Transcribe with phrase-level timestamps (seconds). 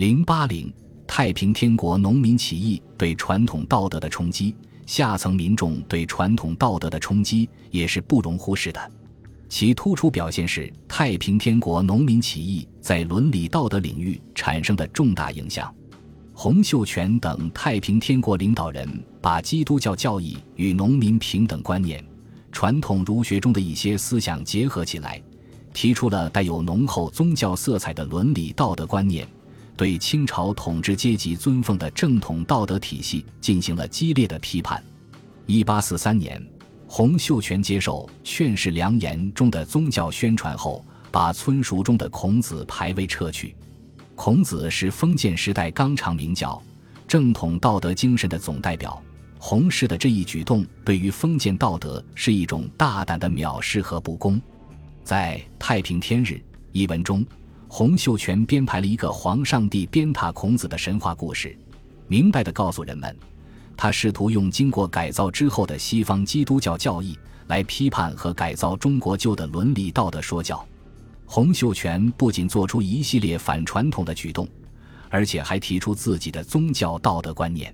[0.00, 0.72] 零八零
[1.06, 8.80] 太平天国农民起义对传统道德的冲击，下层民众对传统道德的冲击也是不容忽视的。
[9.46, 15.70] 其突出表现是太平天国农民起义在伦理道德领域产生的重大影响。
[16.32, 18.88] 洪秀全等太平天国领导人
[19.20, 22.02] 把基督教教义与农民平等观念、
[22.50, 25.22] 传统儒学中的一些思想结合起来，
[25.74, 29.28] 提出了带有浓厚宗教色彩的伦理道德观念，
[29.80, 34.84] 对清朝统治阶级尊奉的正统道德体系进行了激烈的批判。
[35.46, 36.38] 一八四三年。
[36.86, 43.56] 洪秀全接受《劝世良言》中的宗教宣传后，把村塾中的孔子牌位撤去。
[44.14, 46.62] 孔子是封建时代纲常名教、
[47.08, 49.02] 正统道德精神的总代表。
[49.38, 54.38] 洪氏的这一举动，对于封建道德是一种大胆的藐视和不公。
[55.02, 56.32] 在《太平天日》
[56.72, 57.24] 一文中，
[57.72, 61.56] 洪秀全编排了一个皇上帝鞭挞孔子的神话故事，
[62.08, 63.16] 明白地告诉人们。
[63.76, 70.66] 他试图用经过改造之后的西方基督教教义来批判和改造中国旧的伦理道德说教。
[71.24, 74.48] 洪秀全不仅做出一系列反传统的举动，
[75.08, 77.72] 而且还提出自己的宗教道德观念。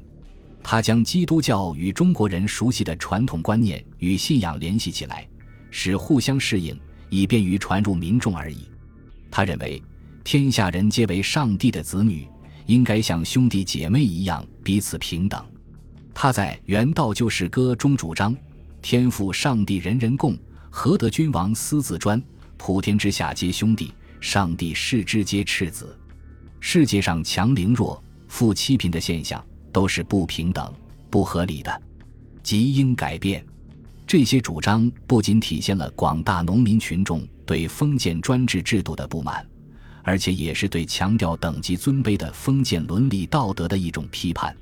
[0.63, 5.27] 他将基督教与中国人熟悉的传统观念与信仰联系起来，
[5.71, 8.69] 使互相适应，以便于传入民众而已。
[9.31, 9.83] 他认为，
[10.25, 12.27] 天下人皆为上帝的子女，
[12.67, 15.45] 应该像兄弟姐妹一样彼此平等。
[16.15, 18.35] 他在《原道救世歌》中主张
[18.81, 20.37] ：“天赋上帝人人共，
[20.71, 22.23] 何得君王私自专？
[22.57, 25.99] 普天之下皆兄弟，上帝视之皆赤子。
[26.59, 30.73] 世界上强凌弱、富欺贫的现象都是不平等、
[31.11, 31.83] 不合理的，
[32.43, 33.45] 即应改变。”
[34.07, 39.45] 这些主张不仅体现了广大农民群众对封建专制制度的不满，
[40.05, 44.57] 而且也是对强调等级尊卑的封建伦理道德的一种批判。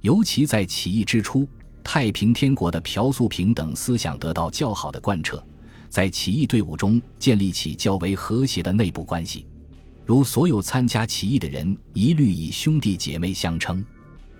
[0.00, 1.46] 尤其在起义之初，
[1.84, 5.42] 太平天国的朴素平等思想得到较好的贯彻，
[5.90, 9.44] 在起义队伍中建立起较为和谐的内部关系。
[10.06, 13.84] 如所有参加起义的人一律以兄弟姐妹相称。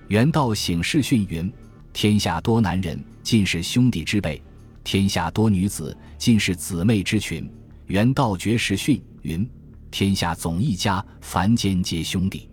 [0.06, 1.52] 元道醒世训云
[1.92, 4.40] ：“天下多男人，尽是兄弟之辈；
[4.82, 7.46] 天下多女子，尽是姊妹之群。”
[7.84, 9.46] 元道绝时训云
[9.92, 12.48] ：“天下总一家，凡间皆兄弟。”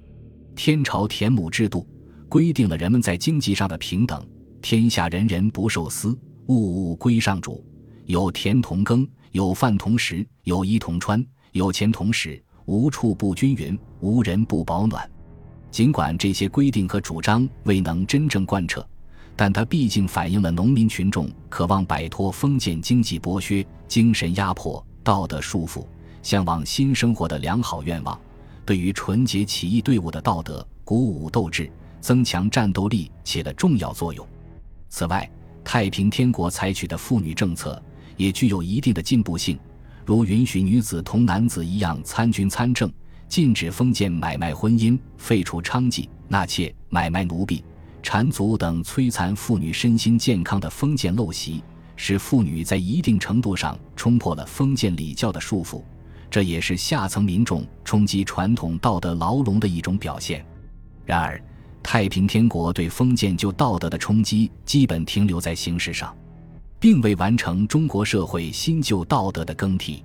[0.54, 1.88] 天朝田亩制度。
[2.28, 4.22] 规定了人们在经济上的平等，
[4.62, 6.10] 天下人人不受私，
[6.48, 6.56] 物
[6.92, 7.66] 物归上主。
[8.04, 15.10] 有田同耕，有饭同食，有衣同穿，有钱同使，无处不均匀，无人不保暖。
[15.72, 18.86] 尽管这些规定和主张未能真正贯彻，
[19.36, 25.86] 但它毕竟反映了农民群众渴望摆脱封建经济剥削、精神压迫、道德束缚，
[26.22, 28.20] 向往新生活的良好愿望。
[28.66, 31.72] 对于纯洁起义队伍的道德鼓舞斗志。
[32.02, 34.24] 增强战斗力起了重要作用。
[34.90, 35.28] 此外，
[35.64, 37.82] 太平天国采取的妇女政策
[38.16, 39.58] 也具有一定的进步性，
[40.06, 42.94] 如允许女子同男子一样参军参政，
[43.28, 47.64] 禁止封建买卖婚姻，废除娼妓、纳妾、买卖奴婢、
[48.06, 51.64] 缠足等摧残妇女身心健康的封建陋习，
[51.96, 55.82] 使妇女在一定程度上冲破了封建礼教的束缚。
[56.30, 60.46] 这也是下层民众冲击传统道德牢笼的一种表现。
[61.04, 61.42] 然而，
[61.82, 66.16] 太平天国对封建旧道德的冲击基本停留在形式上，
[66.80, 70.04] 并未完成中国社会新旧道德的更替。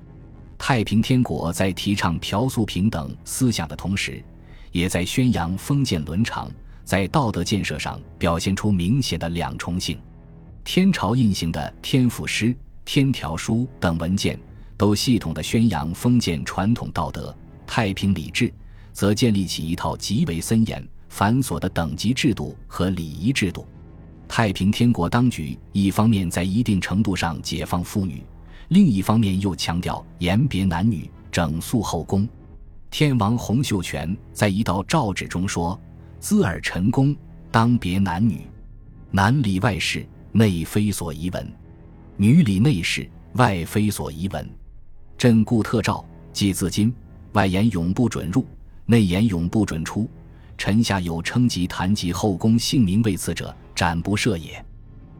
[0.56, 4.24] 太平天国在提倡朴素平等思想的同时，
[4.72, 6.50] 也在宣扬封建伦常，
[6.90, 9.96] 在道德建设上表现出明显的两重性。
[10.64, 12.46] 天朝印行的《天府诗》
[12.84, 14.36] 《天条书》等文件
[14.76, 17.32] 都系统地宣扬封建传统道德，
[17.64, 18.52] 太平礼制
[18.92, 20.84] 则建立起一套极为森严。
[21.08, 23.64] 繁琐的等级制度和礼仪制度，
[24.26, 28.20] 太平天国当局一方面在一定程度上解放妇女，
[28.70, 32.28] 另一方面又强调严别男女、整肃后宫。
[32.90, 35.80] 天王洪秀全在一道诏旨中说
[36.20, 37.16] ：“兹尔臣宫，
[37.50, 38.46] 当别男女，
[39.10, 41.42] 男里外事，内非所宜闻；
[42.18, 44.46] 女里内事，外非所宜闻。
[45.16, 46.92] 朕故特诏，即自今，
[47.32, 48.44] 外言永不准入，
[48.84, 50.06] 内言永不准出。”
[50.58, 54.62] 臣下有称及谈及后宫姓名未赐者，斩不赦也。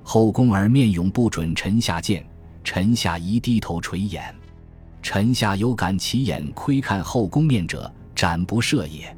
[0.03, 2.23] 后宫而面永不准臣下见，
[2.63, 4.35] 臣下宜低头垂眼。
[5.01, 9.17] 臣下有敢起眼窥看后宫面者，斩不赦也。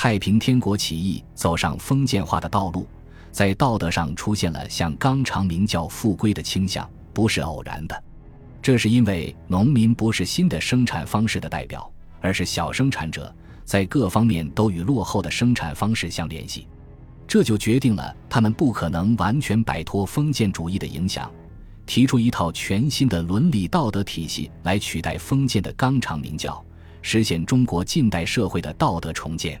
[0.00, 2.86] 太平天国起义走上封建化的道路，
[3.32, 8.04] 在道德上出现了向纲常名教复归的倾向，不是偶然的。
[8.62, 13.34] 这是因为农民不是新的生产方式的代表，而是小生产者。
[13.64, 16.68] 在各方面都与落后的生产方式相联系，
[17.26, 21.28] 这就决定了他们不可能完全摆脱封建主义的影响，
[21.86, 26.64] 提出一套全新的伦理道德体系来取代封建的纲常名教，
[27.02, 29.60] 实现中国近代社会的道德重建。